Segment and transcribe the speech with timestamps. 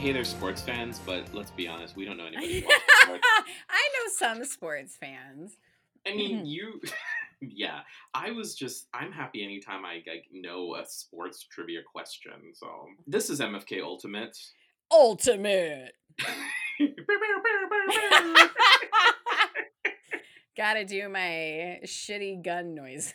[0.00, 2.60] hey, they're sports fans, but let's be honest, we don't know anybody.
[2.60, 3.26] who watches sports.
[3.68, 5.56] I know some sports fans.
[6.06, 6.46] I mean, Mhm.
[6.48, 6.80] you.
[7.42, 7.80] yeah,
[8.14, 8.88] I was just.
[8.94, 12.32] I'm happy anytime I like know a sports trivia question.
[12.54, 14.36] So this is MFK Ultimate.
[14.90, 15.92] Ultimate.
[20.56, 23.14] Gotta do my shitty gun noises.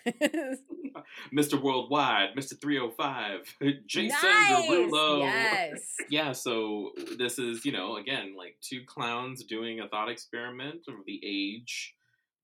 [1.33, 1.61] Mr.
[1.61, 2.59] Worldwide, Mr.
[2.59, 3.55] 305,
[3.87, 4.69] Jason nice.
[4.69, 5.19] Derulo.
[5.21, 5.81] Yes.
[6.09, 10.95] Yeah, so this is, you know, again, like two clowns doing a thought experiment of
[11.07, 11.95] the age,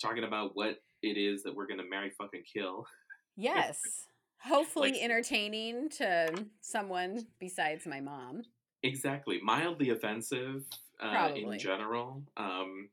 [0.02, 2.86] talking about what it is that we're gonna marry, fucking kill.
[3.38, 3.80] Yes.
[4.44, 8.42] Hopefully Like- entertaining to someone besides my mom.
[8.84, 10.64] Exactly, mildly offensive
[11.00, 12.24] uh, in general.
[12.36, 12.90] Um,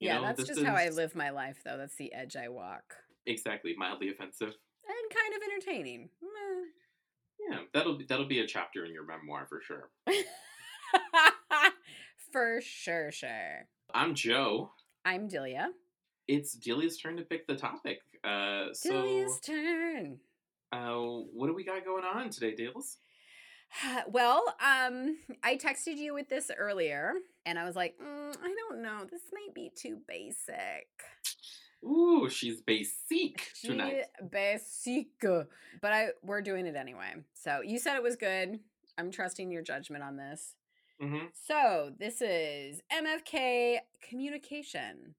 [0.00, 1.76] you yeah, know, that's just how I live my life, though.
[1.76, 2.82] That's the edge I walk.
[3.26, 4.54] Exactly, mildly offensive.
[4.90, 6.08] And kind of entertaining.
[7.48, 9.90] Yeah, that'll be, that'll be a chapter in your memoir for sure.
[12.32, 13.66] For sure, sure.
[13.92, 14.70] I'm Joe.
[15.04, 15.70] I'm Delia.
[16.28, 17.98] It's Delia's turn to pick the topic.
[18.22, 20.18] Uh, so, Delia's turn.
[20.72, 22.98] uh, what do we got going on today, Dales?
[24.08, 27.14] Well, um, I texted you with this earlier,
[27.46, 29.04] and I was like, mm, I don't know.
[29.10, 30.88] This might be too basic.
[31.84, 34.04] Ooh, she's basic tonight.
[34.18, 35.06] She basic.
[35.20, 37.14] But I we're doing it anyway.
[37.34, 38.60] So you said it was good.
[38.98, 40.56] I'm trusting your judgment on this.
[41.02, 41.26] Mm-hmm.
[41.46, 45.14] So this is MFK communication.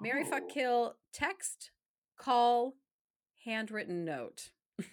[0.00, 0.52] Mary fuck Oh.
[0.52, 1.70] kill text,
[2.18, 2.74] call,
[3.44, 4.50] handwritten note.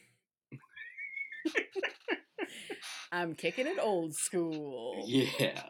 [3.11, 5.03] I'm kicking it old school.
[5.05, 5.63] Yeah.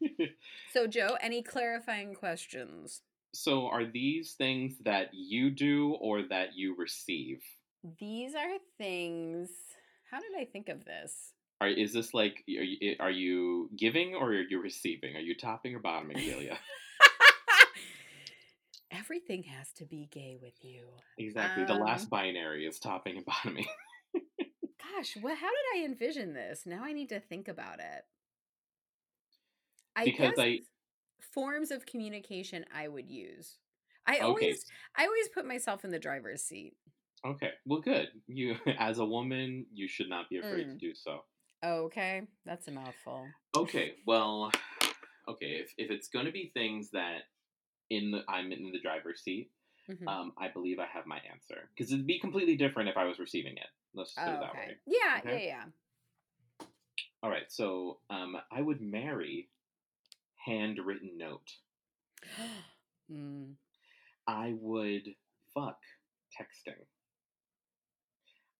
[0.72, 3.02] So Joe, any clarifying questions?
[3.34, 7.40] So, are these things that you do or that you receive?
[7.98, 9.50] These are things.
[10.10, 11.32] How did I think of this?
[11.60, 15.16] Are, is this like are you, are you giving or are you receiving?
[15.16, 16.58] Are you topping or bottoming, Delia?
[18.90, 20.86] Everything has to be gay with you.
[21.18, 21.64] exactly.
[21.64, 23.66] the last Um, binary is topping and bottoming.
[24.96, 26.64] Gosh, well, how did I envision this?
[26.64, 28.04] Now I need to think about it.
[29.94, 30.60] I Because guess I-
[31.20, 33.58] forms of communication I would use.
[34.06, 34.24] I Okay.
[34.24, 34.64] always
[34.96, 36.74] I always put myself in the driver's seat.
[37.24, 37.50] Okay.
[37.66, 38.08] Well, good.
[38.26, 40.78] You, as a woman, you should not be afraid to Mm.
[40.78, 41.24] do so.
[41.64, 43.26] Okay, that's a mouthful.
[43.56, 43.96] Okay.
[44.06, 44.52] Well,
[45.28, 45.46] okay.
[45.62, 47.22] If, if it's going to be things that
[47.90, 49.50] in the I'm in the driver's seat,
[49.90, 50.06] Mhm.
[50.06, 53.18] um, I believe I have my answer because it'd be completely different if I was
[53.18, 53.66] receiving it.
[53.94, 54.68] Let's just put Oh, it that okay.
[54.68, 54.76] way.
[54.86, 55.48] Yeah, Okay.
[55.48, 55.64] yeah,
[56.60, 56.66] yeah.
[57.22, 57.50] All right.
[57.50, 59.48] So, um, I would marry
[60.48, 61.50] handwritten note.
[63.10, 63.54] Mm.
[64.26, 65.14] I would
[65.54, 65.78] fuck
[66.38, 66.84] texting.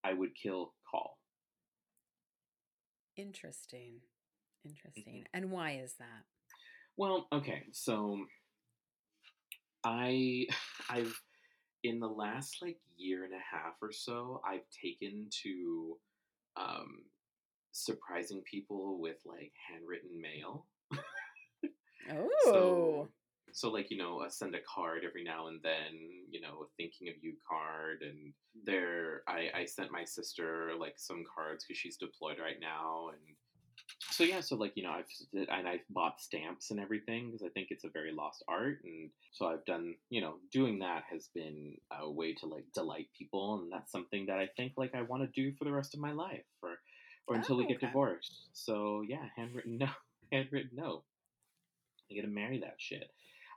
[0.02, 1.18] I would kill call.
[3.14, 3.96] Interesting.
[4.64, 5.04] Interesting.
[5.06, 5.34] Mm-hmm.
[5.34, 6.24] And why is that?
[6.96, 8.24] Well, okay, so
[9.84, 10.46] I
[10.90, 11.20] I've
[11.84, 15.98] in the last like year and a half or so, I've taken to
[16.56, 17.02] um
[17.72, 20.66] surprising people with like handwritten mail.
[22.10, 23.08] Oh.
[23.08, 23.10] So
[23.52, 26.66] so like, you know, I send a card every now and then, you know, a
[26.76, 31.76] thinking of you card and there I I sent my sister like some cards cuz
[31.78, 33.36] she's deployed right now and
[34.10, 35.06] so yeah, so like you know, I've
[35.48, 39.10] and I've bought stamps and everything because I think it's a very lost art, and
[39.32, 43.60] so I've done you know doing that has been a way to like delight people,
[43.60, 46.00] and that's something that I think like I want to do for the rest of
[46.00, 46.78] my life, or
[47.26, 47.80] or until we Oh, get okay.
[47.80, 48.48] divorced.
[48.52, 49.90] So yeah, handwritten note,
[50.32, 51.04] handwritten note.
[52.10, 53.10] I gotta marry that shit.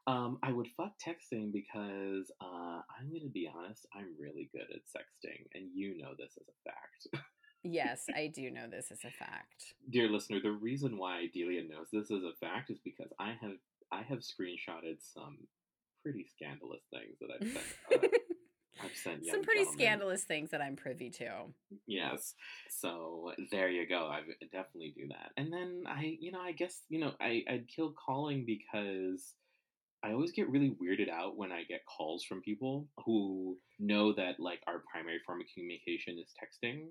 [0.07, 4.81] Um, I would fuck texting because uh, I'm gonna be honest, I'm really good at
[4.81, 7.25] sexting, and you know this as a fact.
[7.63, 9.73] yes, I do know this is a fact.
[9.89, 13.57] dear listener, the reason why Delia knows this is a fact is because I have
[13.91, 15.37] I have screenshotted some
[16.01, 18.13] pretty scandalous things that I've sent.
[18.79, 19.79] Uh, I've sent young Some pretty gentlemen.
[19.79, 21.29] scandalous things that I'm privy to.
[21.87, 22.33] Yes.
[22.69, 24.07] So there you go.
[24.07, 25.31] I would definitely do that.
[25.37, 29.33] And then I, you know, I guess you know I I'd kill calling because
[30.03, 34.39] I always get really weirded out when I get calls from people who know that
[34.39, 36.87] like our primary form of communication is texting,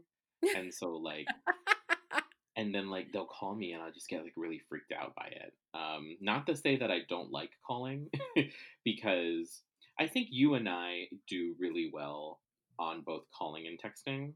[0.57, 1.27] and so like
[2.57, 5.27] and then like they'll call me and I'll just get like really freaked out by
[5.27, 5.53] it.
[5.75, 8.11] Um, not to say that I don't like calling,
[8.85, 9.63] because
[10.01, 12.41] I think you and I do really well
[12.79, 14.33] on both calling and texting.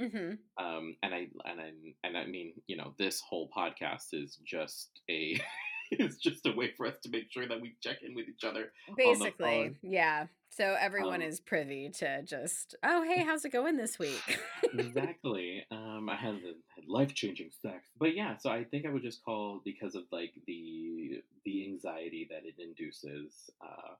[0.00, 1.72] hmm Um, and I and I
[2.04, 5.40] and I mean, you know, this whole podcast is just a
[5.90, 8.44] it's just a way for us to make sure that we check in with each
[8.44, 8.72] other.
[8.96, 10.26] Basically, yeah.
[10.50, 14.38] So everyone Um, is privy to just, oh, hey, how's it going this week?
[14.78, 15.64] exactly.
[15.70, 16.34] Um, I had,
[16.76, 18.36] had life changing sex, but yeah.
[18.36, 22.54] So I think I would just call because of like the the anxiety that it
[22.62, 23.94] induces uh,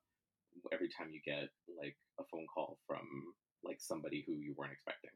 [0.72, 3.06] every time you get like a phone call from
[3.64, 5.10] like somebody who you weren't expecting.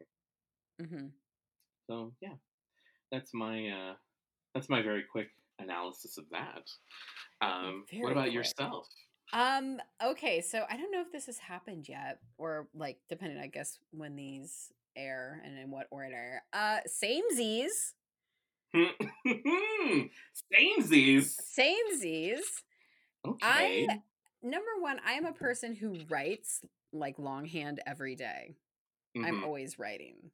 [0.81, 1.06] Mm-hmm.
[1.88, 2.35] So yeah,
[3.11, 3.94] that's my uh,
[4.55, 5.29] that's my very quick
[5.59, 6.69] analysis of that.
[7.41, 8.35] Um, Very what about quick.
[8.35, 8.87] yourself?
[9.33, 13.49] Um, okay, so I don't know if this has happened yet, or like depending, I
[13.49, 16.43] guess, when these air and in what order.
[16.53, 17.93] Uh samesies.
[20.53, 21.37] Samesies.
[21.59, 22.41] Samesies.
[23.27, 23.87] Okay.
[23.88, 24.00] I
[24.50, 26.62] number one, I am a person who writes
[26.93, 28.56] like longhand every day.
[29.22, 29.44] I'm Mhm.
[29.44, 30.31] always writing.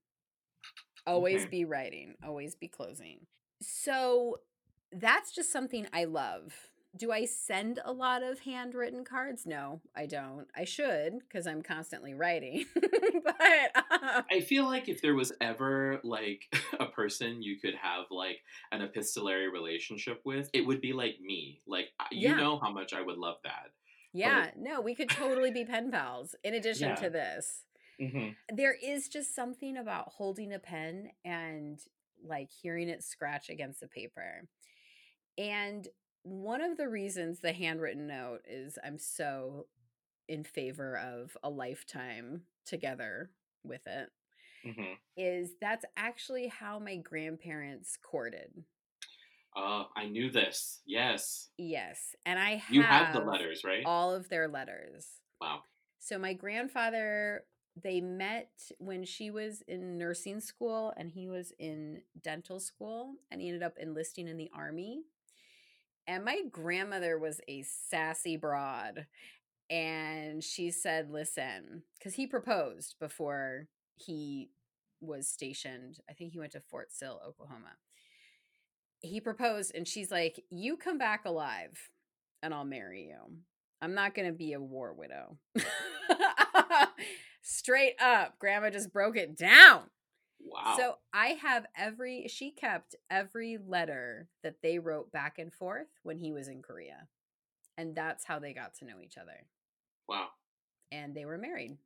[1.07, 1.51] Always Okay.
[1.51, 3.27] be writing, always be closing.
[3.61, 4.41] So
[4.93, 6.55] that's just something I love.
[6.95, 9.47] Do I send a lot of handwritten cards?
[9.47, 10.47] No, I don't.
[10.55, 12.67] I should because I'm constantly writing.
[12.75, 16.45] but uh, I feel like if there was ever like
[16.81, 18.41] a person you could have like
[18.73, 21.63] an epistolary relationship with, it would be like me.
[21.67, 22.37] Like you Yeah.
[22.37, 23.71] know how much I would love that.
[24.13, 26.95] Yeah, no, we could totally be pen pals in addition Yeah.
[26.97, 27.65] to this.
[28.01, 28.57] Mm-hmm.
[28.57, 31.79] there is just something about holding a pen and
[32.25, 34.49] like hearing it scratch against the paper.
[35.39, 35.87] And
[36.25, 39.67] one of the reasons the handwritten note is I'm so
[40.29, 43.31] in favor of a lifetime together
[43.63, 44.09] with it
[44.67, 44.93] Mm-hmm.
[45.17, 48.65] is that's actually how my grandparents courted.
[49.55, 50.81] Uh, I knew this.
[50.87, 53.83] Yes, Yes, and I have, you have the letters, right?
[53.85, 55.07] all of their letters.
[55.41, 55.63] wow.
[55.99, 57.45] So my grandfather,
[57.81, 63.41] they met when she was in nursing school and he was in dental school and
[63.41, 65.03] he ended up enlisting in the army.
[66.09, 69.07] And my grandmother was a sassy broad
[69.71, 74.51] and she said, "Listen, cuz he proposed before he
[75.01, 76.01] was stationed.
[76.11, 77.77] I think he went to Fort Sill, Oklahoma.
[79.03, 81.91] He proposed and she's like, "You come back alive
[82.43, 83.37] and I'll marry you.
[83.81, 85.39] I'm not going to be a war widow."
[87.43, 89.83] Straight up, grandma just broke it down.
[90.41, 90.75] Wow.
[90.77, 96.19] So I have every she kept every letter that they wrote back and forth when
[96.19, 97.09] he was in Korea.
[97.79, 99.47] And that's how they got to know each other.
[100.09, 100.29] wow.
[100.93, 101.79] And they were married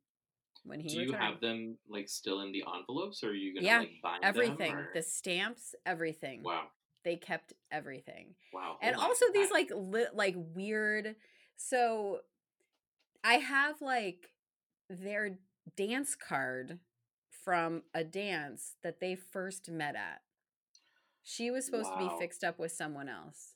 [0.65, 3.65] when he Do you have them like still in the envelopes, or are you gonna
[3.65, 4.77] Yeah, like bind everything, them?
[4.79, 6.43] or- the stamps, everything.
[6.43, 6.65] Wow.
[7.07, 8.35] They kept everything.
[8.53, 8.79] Wow.
[8.81, 9.05] and oh on.
[9.05, 11.15] also these like li- like weird
[11.55, 12.19] so
[13.23, 14.29] i have like
[14.89, 15.37] their
[15.77, 16.79] dance card
[17.29, 20.21] from a dance that they first met at
[21.23, 23.53] she was supposed to be fixed up with someone else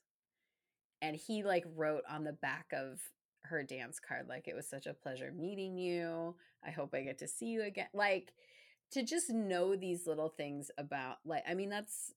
[1.01, 3.01] and he like wrote on the back of
[3.43, 7.17] her dance card like it was such a pleasure meeting you i hope i get
[7.17, 8.31] to see you again like
[8.91, 12.13] to just know these little things about like i mean that's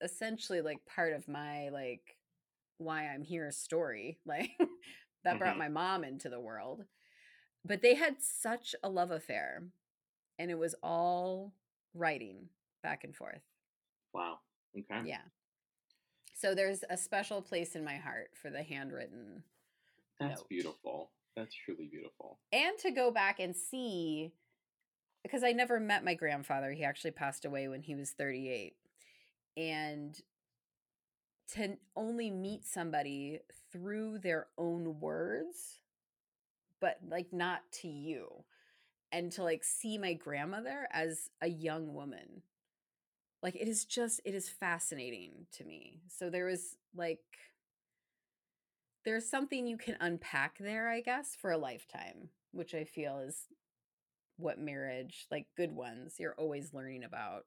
[0.00, 2.16] essentially like part of my like
[2.78, 4.18] why I'm here story.
[4.26, 4.50] Like
[5.24, 5.58] that brought Mhm.
[5.58, 6.84] my mom into the world.
[7.64, 9.62] But they had such a love affair
[10.38, 11.54] and it was all
[11.94, 12.48] writing
[12.82, 13.42] back and forth.
[14.12, 14.38] wow.
[14.78, 15.08] Okay.
[15.08, 15.22] Yeah.
[16.34, 19.44] So there's a special place in my heart for the handwritten
[20.20, 20.48] That's note.
[20.48, 21.10] beautiful.
[21.36, 22.38] That's truly beautiful.
[22.52, 24.32] and to go back and see
[25.22, 26.72] because I never met my grandfather.
[26.72, 28.76] He actually passed away when he was 38.
[29.56, 30.20] And
[31.52, 33.40] to only meet somebody
[33.72, 35.80] through their own words,
[36.80, 38.44] but like not to you.
[39.12, 42.42] And to like see my grandmother as a young woman.
[43.42, 46.00] Like it is just it is fascinating to me.
[46.08, 47.20] So there is like
[49.04, 53.46] there's something you can unpack there, I guess, for a lifetime, which I feel is
[54.36, 57.44] what marriage, like good ones, you're always learning about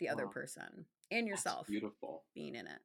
[0.00, 2.24] the other person and That's yourself beautiful.
[2.34, 2.78] being in it.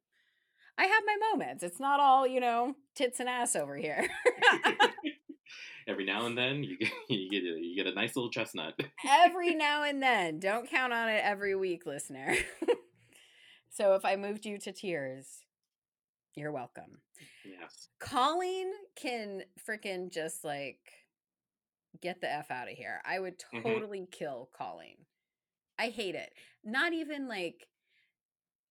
[0.78, 1.62] I have my moments.
[1.62, 4.06] It's not all, you know, tits and ass over here.
[5.88, 8.74] Every now and then, you get you get a, you get a nice little chestnut.
[9.08, 10.40] every now and then.
[10.40, 12.34] Don't count on it every week, listener.
[13.70, 15.26] so if I moved you to tears,
[16.34, 16.98] you're welcome.
[17.44, 17.88] yes.
[18.00, 20.80] Colleen can freaking just like
[22.02, 23.00] get the F out of here.
[23.04, 23.62] I would Mhm.
[23.62, 24.96] totally kill Colleen.
[25.78, 26.32] I hate it.
[26.64, 27.68] Not even like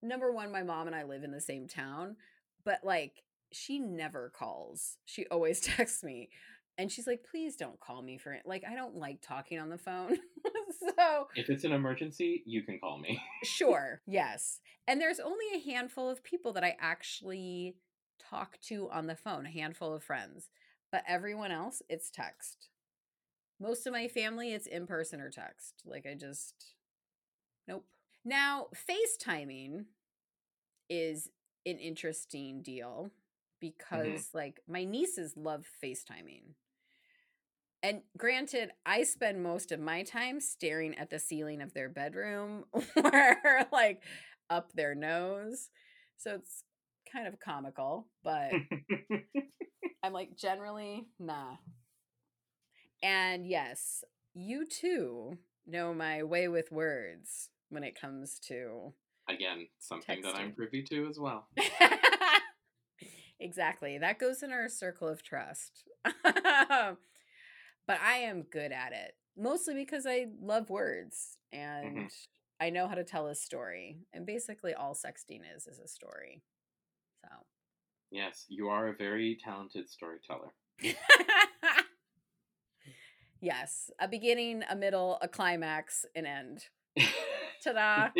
[0.02, 2.16] number one, my mom and I live in the same town,
[2.64, 3.22] but like
[3.52, 4.98] she never calls.
[5.04, 6.30] She always texts me.
[6.78, 8.42] And she's like, please don't call me for it.
[8.44, 10.18] Like, I don't like talking on the phone.
[10.96, 13.18] so If it's an emergency, you can call me.
[13.44, 17.76] sure yes and there's only a handful of people that i actually
[18.18, 20.48] talk to on the phone, a handful of friends.
[20.92, 22.68] But everyone else, it's text.
[23.60, 25.82] Most of my family, it's in person or text.
[25.84, 26.74] Like I just,
[27.66, 27.84] nope.
[28.28, 29.84] Now, FaceTiming
[30.90, 31.30] is
[31.64, 33.12] an interesting deal
[33.60, 34.36] because, mm-hmm.
[34.36, 36.42] like, my nieces love FaceTiming.
[37.84, 42.64] And granted, I spend most of my time staring at the ceiling of their bedroom
[42.96, 43.36] or
[43.70, 44.02] like
[44.50, 45.68] up their nose.
[46.16, 46.64] So it's
[47.12, 48.50] kind of comical, but
[50.02, 51.58] I'm like, generally, nah.
[53.04, 54.02] And yes,
[54.34, 58.92] you too know my way with words when it comes to.
[59.28, 60.22] Again, something texting.
[60.22, 61.48] that I'm privy to as well.
[63.40, 63.98] exactly.
[63.98, 65.84] That goes in our circle of trust.
[66.04, 66.96] but
[67.88, 72.06] I am good at it, mostly because I love words and mm-hmm.
[72.60, 73.98] I know how to tell a story.
[74.12, 76.42] And basically, all sexting is is a story.
[77.24, 77.30] So,
[78.10, 80.52] yes, you are a very talented storyteller.
[83.40, 86.66] yes, a beginning, a middle, a climax, an end.
[87.66, 88.10] Ta-da!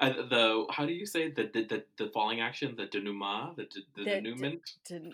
[0.00, 3.66] uh, the how do you say the the the, the falling action, the denouement, the
[3.96, 5.12] the, the, denouement, den,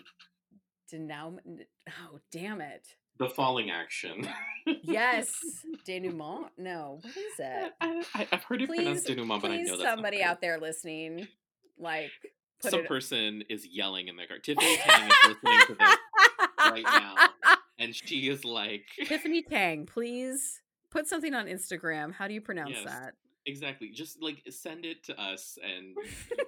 [0.91, 1.65] denouement.
[1.89, 2.87] Oh, damn it!
[3.17, 4.27] The falling action.
[4.83, 5.33] yes,
[5.85, 6.49] denouement.
[6.57, 7.73] No, what is it?
[7.81, 11.27] I, have heard it please, pronounced denouement, but I know that's somebody out there listening,
[11.79, 12.11] like
[12.61, 12.87] some it...
[12.87, 14.37] person is yelling in their car.
[14.37, 15.97] Tiffany Tang is listening to this
[16.59, 17.15] right now,
[17.79, 20.61] and she is like, Tiffany Tang, please
[20.97, 22.11] put something on Instagram.
[22.11, 22.85] How do you pronounce yes.
[22.85, 23.13] that?
[23.45, 23.89] Exactly.
[23.89, 25.95] Just like send it to us and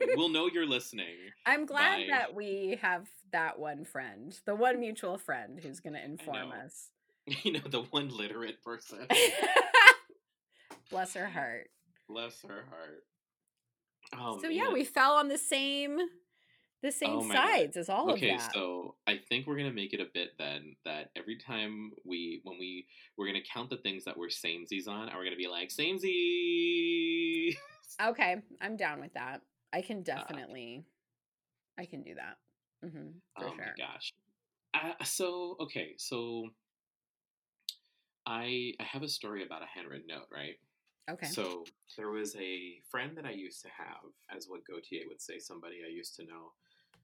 [0.16, 1.16] we'll know you're listening.
[1.46, 6.04] I'm glad that we have that one friend, the one mutual friend who's going to
[6.04, 6.90] inform us.
[7.44, 9.06] You know, the one literate person.
[10.90, 11.70] Bless her heart.
[12.08, 13.04] Bless her heart.
[14.18, 14.58] Oh, so man.
[14.58, 16.00] yeah, we fell on the same
[16.82, 17.80] the same oh sides God.
[17.80, 18.50] as all okay, of that.
[18.50, 22.42] Okay, so I think we're gonna make it a bit then that every time we
[22.44, 25.48] when we we're gonna count the things that we're samesies on, and we're gonna be
[25.48, 27.56] like samesies.
[28.02, 29.42] Okay, I'm down with that.
[29.74, 30.86] I can uh, definitely,
[31.78, 32.38] uh, I can do that.
[32.88, 33.08] Mm-hmm,
[33.40, 33.58] oh sure.
[33.58, 34.14] my gosh.
[34.74, 36.48] Uh, so okay, so
[38.26, 40.56] I I have a story about a handwritten note, right?
[41.10, 41.28] Okay.
[41.28, 41.64] So
[41.98, 45.78] there was a friend that I used to have, as what Gotye would say, somebody
[45.86, 46.54] I used to know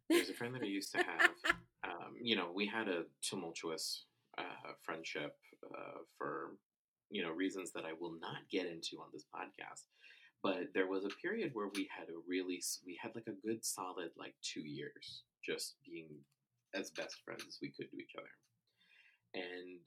[0.10, 1.32] there's a friend that I used to have.
[1.86, 4.06] Um, you know, we had a tumultuous
[4.40, 6.58] uh, friendship uh, for
[7.12, 9.84] you know reasons that I will not get into on this podcast.
[10.42, 13.64] But there was a period where we had a really we had like a good
[13.64, 16.10] solid like two years just being
[16.74, 18.34] as best friends as we could to each other.
[19.34, 19.80] And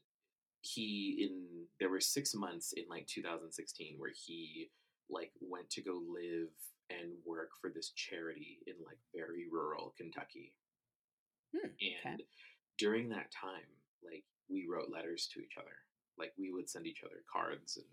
[0.61, 4.71] he in there were six months in like 2016 where he
[5.09, 6.51] like went to go live
[6.91, 10.53] and work for this charity in like very rural Kentucky.
[11.55, 11.69] Hmm,
[12.05, 12.25] and okay.
[12.79, 13.69] during that time,
[14.05, 15.77] like we wrote letters to each other.
[16.19, 17.87] Like we would send each other cards and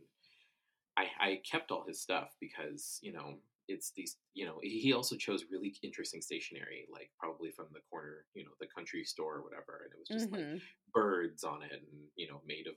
[0.97, 3.35] I, I kept all his stuff because, you know,
[3.67, 8.25] it's these, you know, he also chose really interesting stationery, like probably from the corner,
[8.33, 9.81] you know, the country store or whatever.
[9.83, 10.53] And it was just mm-hmm.
[10.53, 10.61] like
[10.93, 12.75] birds on it and, you know, made of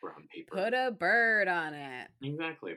[0.00, 0.54] brown paper.
[0.54, 2.08] Put a bird on it.
[2.22, 2.74] Exactly.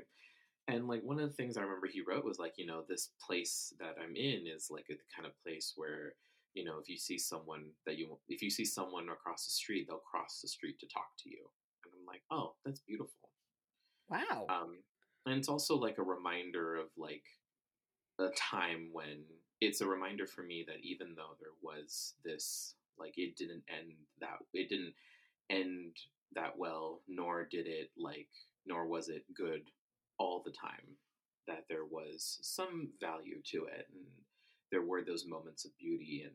[0.74, 3.10] And like one of the things I remember he wrote was like, you know, this
[3.26, 6.14] place that I'm in is like a kind of place where,
[6.54, 9.88] you know, if you see someone that you if you see someone across the street,
[9.88, 11.50] they'll cross the street to talk to you.
[11.86, 13.30] And I'm like, oh, that's beautiful.
[14.10, 14.46] Wow.
[14.50, 14.78] Um,
[15.26, 17.24] and it's also like a reminder of like
[18.20, 19.24] a time when
[19.62, 23.94] it's a reminder for me that even though there was this like it didn't end
[24.20, 24.94] that it didn't
[25.50, 25.96] end
[26.36, 28.28] that well nor did it like
[28.66, 29.62] nor was it good
[30.20, 30.98] all the time
[31.48, 34.06] that there was some value to it and
[34.72, 36.34] there were those moments of beauty and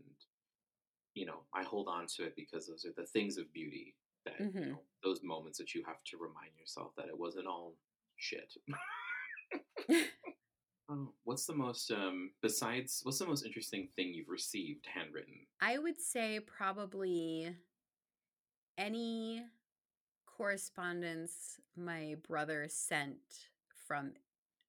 [1.14, 4.40] you know i hold on to it because those are the things of beauty that
[4.40, 4.58] mm-hmm.
[4.58, 7.74] you know, those moments that you have to remind yourself that it wasn't all
[8.16, 8.54] shit
[10.90, 15.78] oh, what's the most um besides what's the most interesting thing you've received handwritten i
[15.78, 17.54] would say probably
[18.78, 19.44] any
[20.26, 23.18] correspondence my brother sent
[23.86, 24.12] from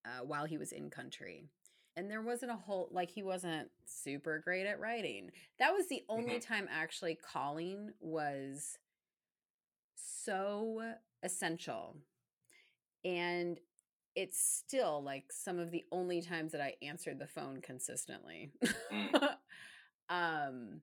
[0.06, 1.50] uh, while he was in country.
[1.98, 5.32] And there wasn't a whole, like, he wasn't super great at writing.
[5.60, 6.54] That was the only mm-hmm.
[6.54, 8.78] time actually calling was
[9.96, 10.82] so
[11.24, 11.96] essential.
[13.06, 13.60] And
[14.16, 18.52] it's still like some of the only times that I answered the phone consistently.
[18.92, 19.36] Mm.
[20.10, 20.82] um,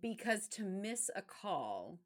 [0.00, 1.98] because to miss a call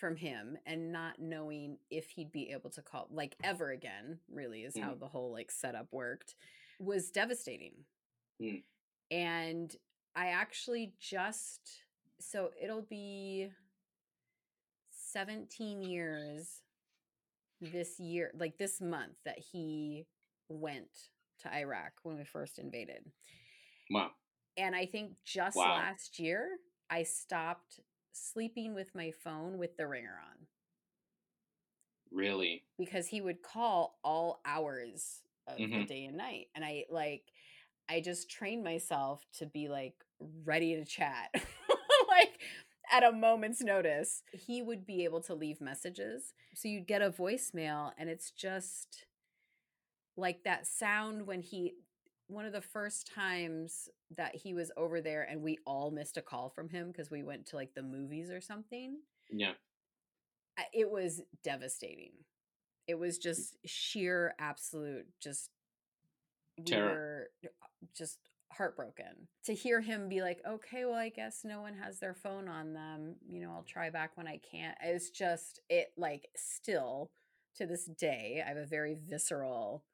[0.00, 4.62] from him and not knowing if he'd be able to call like ever again really
[4.62, 4.82] is mm.
[4.82, 6.34] how the whole like setup worked
[6.80, 7.74] was devastating
[8.42, 8.62] mm.
[9.10, 9.74] And
[10.14, 11.60] I actually just
[12.20, 13.50] so it'll be
[14.90, 16.60] 17 years
[17.60, 20.06] this year, like this month that he
[20.48, 21.08] went
[21.40, 23.10] to Iraq when we first invaded.
[23.90, 24.10] Wow.
[24.56, 25.74] And I think just Wow.
[25.74, 26.58] last year
[26.90, 27.80] I stopped
[28.12, 30.46] sleeping with my phone with the ringer on
[32.10, 32.64] Really?
[32.78, 35.86] because he would call all hours of the Mhm.
[35.86, 37.32] day and night and i like
[37.88, 39.94] i just trained myself to be like
[40.44, 41.30] ready to chat
[42.08, 42.40] like
[42.92, 47.10] at a moment's notice he would be able to leave messages so you'd get a
[47.10, 49.06] voicemail and it's just
[50.16, 51.74] like that sound when he
[52.30, 56.22] one of the first times that he was over there and we all missed a
[56.22, 58.98] call from him because we went to like the movies or something
[59.30, 59.52] Yeah.
[60.72, 62.12] It was devastating.
[62.86, 65.50] It was just sheer absolute just
[66.58, 66.90] we Terror.
[66.90, 67.48] were uh,
[67.96, 68.18] just
[68.52, 72.48] heartbroken to hear him be like, "Okay, well, I guess no one has their phone
[72.48, 73.16] on them.
[73.26, 77.10] You know, I'll try back when I can." It's just it like still
[77.56, 79.84] to this day, I have a very visceral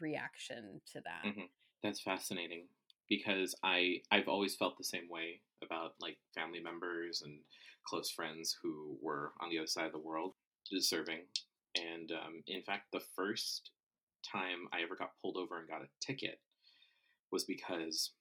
[0.00, 1.24] reaction to that.
[1.26, 1.48] Mhm.
[1.82, 2.64] That's fascinating
[3.08, 7.40] because I I've always felt the same way about like family members and
[7.84, 10.34] close friends who were on the other side of the world
[10.78, 11.20] serving.
[11.74, 13.70] And um, in fact, the first
[14.22, 16.40] time I ever got pulled over and got a ticket
[17.32, 18.12] was because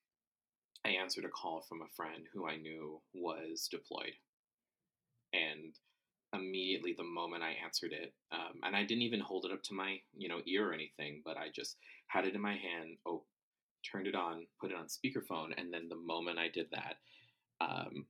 [0.86, 4.14] I answered a call from a friend who I knew was deployed.
[5.34, 5.74] And
[6.34, 9.74] immediately, the moment I answered it, um, and I didn't even hold it up to
[9.74, 12.98] my you know ear or anything, but I just had it in my hand.
[13.06, 13.24] Oh,
[13.90, 16.96] turned it on, put it on speakerphone, and then the moment I did that,
[17.62, 18.06] um,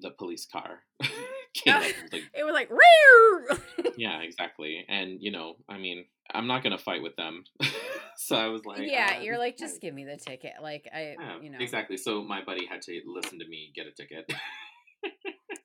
[0.00, 0.80] the police car
[1.54, 1.82] came up.
[2.12, 3.58] Like, It was like, "Rear!"
[3.96, 4.84] yeah, exactly.
[4.88, 7.44] And you know, I mean, I'm not gonna fight with them.
[8.16, 10.54] so I was like, yeah, uh, you're like, just give me the ticket.
[10.62, 11.96] Like I, yeah, you know, exactly.
[11.96, 14.32] So my buddy had to listen to me get a ticket.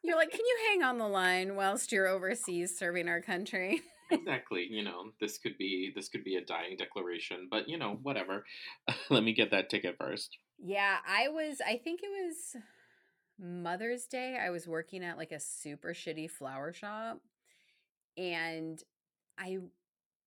[0.06, 3.82] You're like, can you hang on the line whilst you're overseas serving our country?
[4.12, 4.68] Exactly.
[4.70, 8.46] You know, this could be this could be a dying declaration, but you know, whatever.
[9.10, 10.38] Let me get that ticket first.
[10.60, 12.56] Yeah, I was, I think it was
[13.40, 14.38] Mother's Day.
[14.42, 17.20] I was working at like a super shitty flower shop.
[18.16, 18.82] And
[19.38, 19.58] I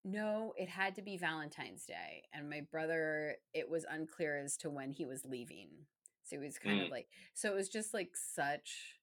[0.05, 2.25] know it had to be Valentine's Day.
[2.35, 5.69] And my brother, it was unclear as to when he was leaving.
[6.25, 6.91] So he was kind of Mm.
[6.91, 8.96] like, so it was just like such,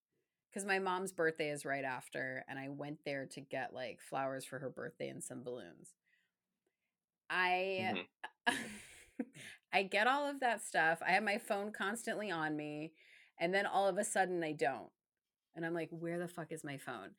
[0.53, 2.45] because my mom's birthday is right after.
[2.47, 5.95] And I went there to get like flowers for her birthday and some balloons.
[7.29, 8.05] I
[8.47, 8.47] Mhm.
[9.73, 11.01] I get all of that stuff.
[11.01, 12.93] I have my phone constantly on me,
[13.39, 14.91] and then all of a sudden I don't.
[15.55, 17.15] And I'm like, where the fuck is my phone?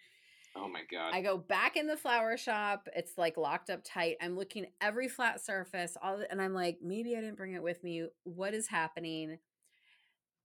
[0.56, 1.12] Oh my god.
[1.12, 2.88] I go back in the flower shop.
[2.94, 4.18] It's like locked up tight.
[4.20, 7.82] I'm looking every flat surface, all and I'm like, maybe I didn't bring it with
[7.82, 8.06] me.
[8.22, 9.38] What is happening?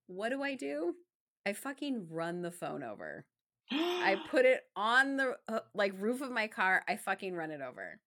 [0.07, 0.95] What do I do?
[1.49, 3.25] I fucking run the phone over.
[3.71, 6.83] I put it on the uh, like roof of my car.
[6.87, 7.99] I fucking run it over.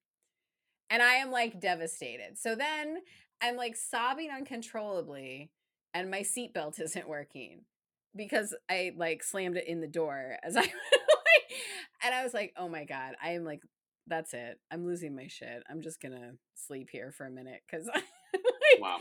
[0.90, 2.38] And I am like devastated.
[2.38, 2.98] So then
[3.40, 5.50] I'm like sobbing uncontrollably
[5.92, 7.62] and my seatbelt isn't working
[8.14, 10.68] because I like slammed it in the door as I
[12.04, 13.62] and I was like, "Oh my god, I am like
[14.06, 14.60] that's it.
[14.70, 15.64] I'm losing my shit.
[15.68, 18.02] I'm just going to sleep here for a minute cuz I
[18.34, 18.98] like, wow.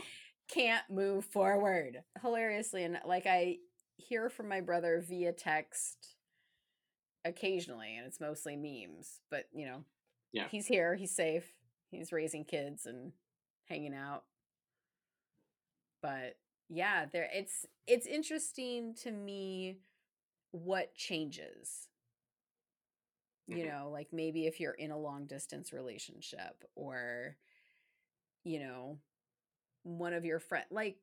[0.48, 3.58] can't move forward." Hilariously and like I
[4.08, 6.16] hear from my brother via text
[7.24, 9.84] occasionally and it's mostly memes but you know
[10.32, 10.48] Yeah.
[10.50, 11.52] he's here he's safe
[11.90, 13.12] he's raising kids and
[13.68, 14.24] hanging out
[16.02, 16.36] but
[16.68, 19.78] yeah there it's it's interesting to me
[20.50, 21.88] what changes
[23.48, 23.68] you Mhm.
[23.68, 27.36] know like maybe if you're in a long distance relationship or
[28.44, 28.98] you know
[29.84, 30.96] one of your friend like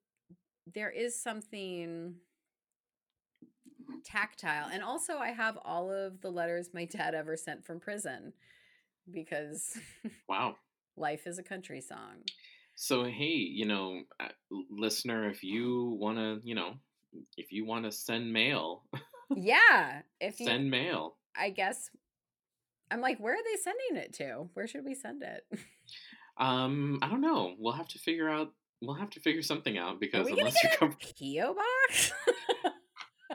[0.73, 2.15] there is something
[4.05, 8.33] tactile and also i have all of the letters my dad ever sent from prison
[9.11, 9.77] because
[10.29, 10.55] Wow.
[10.95, 12.23] life is a country song
[12.75, 14.29] So hey, you know, uh,
[14.69, 16.75] listener, if you want to, you know,
[17.35, 18.83] if you want to send mail,
[19.35, 21.17] yeah if you send mail.
[21.35, 21.89] i guess
[22.89, 25.43] i'm like where are they sending it to where should we send it
[26.37, 27.55] Um, I don't know.
[27.59, 28.53] We'll have to figure out.
[28.81, 32.13] We'll have to figure something out because unless get a po box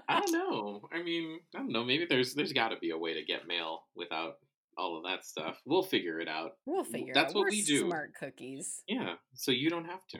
[0.08, 0.88] I don't know.
[0.92, 1.84] I mean, I don't know.
[1.84, 4.34] Maybe there's there's got to be a way to get mail without
[4.76, 5.60] all of that stuff.
[5.64, 6.52] We'll figure it out.
[6.66, 7.86] we'll figure it That's out what we're we do.
[7.86, 9.14] smart cookies Yeah.
[9.34, 10.18] So you don't have to.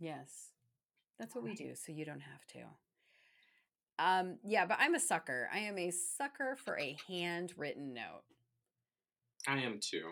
[0.00, 0.48] yes
[1.18, 5.48] that's what we do so you don't have to um yeah but i'm a sucker
[5.54, 8.22] i am a sucker for a handwritten note
[9.46, 10.10] I am too.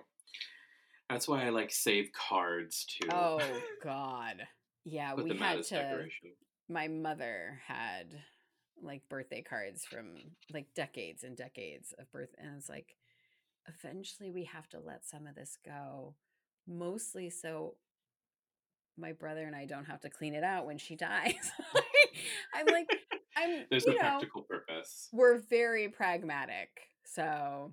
[1.08, 3.08] That's why I like save cards too.
[3.10, 3.40] Oh
[3.82, 4.42] God.
[4.84, 6.32] Yeah, Put we had to decoration.
[6.68, 8.08] my mother had
[8.82, 10.06] like birthday cards from
[10.52, 12.96] like decades and decades of birth and it's like
[13.68, 16.14] eventually we have to let some of this go
[16.66, 17.76] mostly so
[18.98, 21.50] my brother and I don't have to clean it out when she dies.
[22.54, 22.90] I'm like,
[23.36, 23.64] I'm.
[23.70, 25.08] There's you a know, practical purpose.
[25.12, 26.68] We're very pragmatic,
[27.04, 27.72] so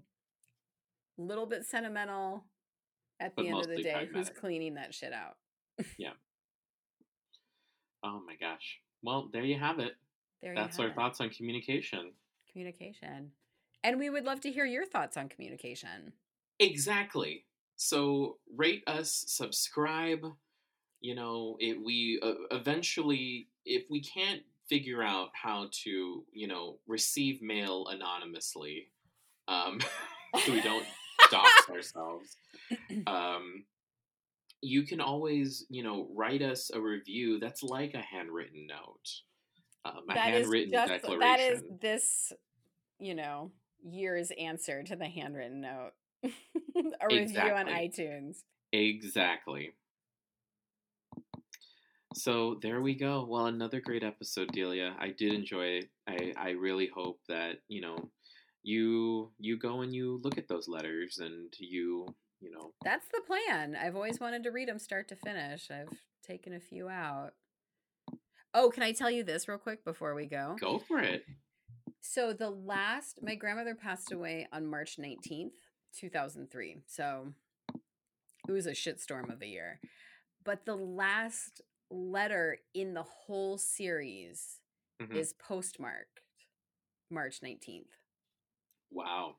[1.18, 2.46] a little bit sentimental.
[3.22, 5.36] At the But end of the day, who's cleaning that shit out?
[5.98, 6.12] Yeah.
[8.02, 8.80] Oh my gosh.
[9.04, 9.92] Well, there you have it.
[10.42, 10.96] There That's our it.
[10.96, 12.12] thoughts on communication.
[12.52, 13.32] Communication,
[13.84, 16.14] and we would love to hear your thoughts on communication.
[16.60, 17.46] Exactly.
[17.76, 20.26] So rate us, subscribe.
[21.02, 26.78] You know, it, we uh, eventually, if we can't figure out how to, you know,
[26.88, 28.88] receive mail anonymously,
[29.48, 29.80] um,
[30.46, 30.86] so we don't
[31.32, 32.36] dox ourselves,
[33.08, 33.64] um,
[34.62, 39.10] you can always, you know, write us a review that's like a handwritten note,
[39.86, 41.20] um, a That is handwritten just declaration.
[41.20, 42.34] that is this,
[43.00, 43.52] you know,
[43.84, 45.92] year's answer to the handwritten note.
[46.24, 48.38] a review on iTunes.
[48.74, 49.72] Exactly.
[52.16, 53.26] So there we go.
[53.28, 54.96] Well, another great episode, Delia.
[55.00, 55.90] I did enjoy it.
[56.08, 58.10] I, I really hope that, you know,
[58.64, 62.08] you you go and you look at those letters and you,
[62.42, 63.76] you know, That's the plan.
[63.76, 65.70] I've always wanted to read them start to finish.
[65.72, 67.32] I've taken a few out.
[68.54, 70.56] Oh, can I tell you this real quick before we go?
[70.60, 71.26] go for it.
[72.02, 75.52] So the last my grandmother passed away on March 19th,
[75.96, 76.78] 2003.
[76.88, 77.34] So
[78.48, 79.80] it was a shitstorm of a year.
[80.44, 84.60] But the last letter in the whole series
[85.02, 85.16] Mhm.
[85.16, 86.22] is postmarked
[87.10, 87.92] March 19th.
[88.92, 89.36] Wow.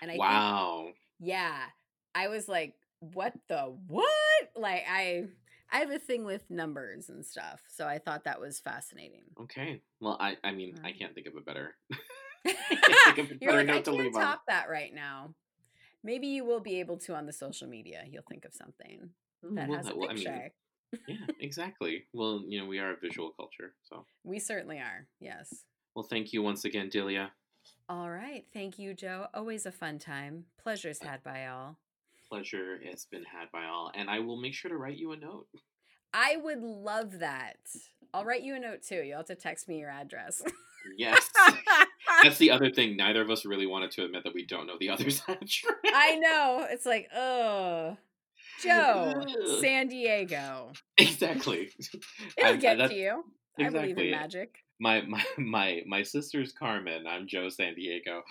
[0.00, 0.92] And I think Wow.
[1.18, 1.70] Yeah.
[2.14, 4.52] I was like, what the what?
[4.56, 5.28] Like I
[5.72, 7.62] I have a thing with numbers and stuff.
[7.68, 9.24] So I thought that was fascinating.
[9.42, 9.80] Okay.
[10.00, 11.74] Well, I I mean, I um can't think of a better.
[13.40, 14.22] You're of a better like, I to can't leave on.
[14.22, 15.34] top that right now.
[16.04, 18.02] Maybe you will be able to on the social media.
[18.10, 19.10] You'll think of something
[19.42, 20.50] that Well, has a well, I mean, picture.
[21.08, 22.04] yeah, exactly.
[22.12, 24.04] Well, you know, we are a visual culture, so.
[24.24, 25.06] we certainly are.
[25.20, 25.64] Yes.
[25.94, 27.30] Well, thank you once again, Delia.
[27.88, 28.44] All right.
[28.52, 29.26] Thank you, Joe.
[29.32, 30.46] Always a fun time.
[30.60, 31.76] Pleasures had by all.
[32.36, 35.16] Pleasure has been had by all, and I will make sure to write you a
[35.18, 35.48] note.
[36.14, 37.58] I would love that.
[38.14, 39.02] I'll write you a note too.
[39.02, 40.42] You'll have to text me your address.
[40.96, 41.30] Yes.
[42.22, 42.96] That's the other thing.
[42.96, 45.62] Neither of us really wanted to admit that we don't know the other's address.
[45.84, 46.66] I know.
[46.70, 47.98] It's like, oh,
[48.62, 49.60] Joe, Ugh.
[49.60, 50.72] San Diego.
[50.96, 51.70] exactly.
[52.38, 53.24] It'll I'm- get that's- to you.
[53.58, 54.54] I believe exactly in magic.
[54.80, 57.06] My my my my sister's Carmen.
[57.06, 58.22] I'm Joe San Diego.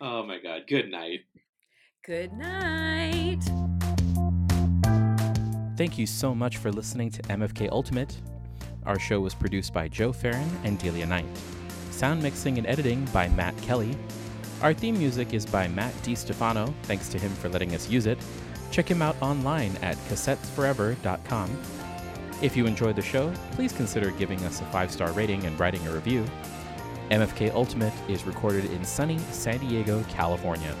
[0.00, 0.62] Oh my god.
[0.68, 1.20] Good night.
[2.04, 3.40] Good night.
[5.76, 8.20] Thank you so much for listening to MFK Ultimate.
[8.84, 11.26] Our show was produced by Joe Farron and Delia Knight.
[11.90, 13.96] Sound mixing and editing by Matt Kelly.
[14.60, 16.72] Our theme music is by Matt DiStefano.
[16.82, 18.18] Thanks to him for letting us use it.
[18.70, 21.50] Check him out online at cassettesforever.com.
[22.40, 25.86] If you enjoyed the show, please consider giving us a five star rating and writing
[25.86, 26.24] a review.
[27.10, 30.74] MFK Ultimate is recorded in sunny San Diego, California.